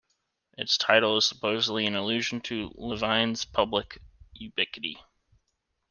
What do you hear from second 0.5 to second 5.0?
Its title is supposedly an allusion to Levine's public ubiquity.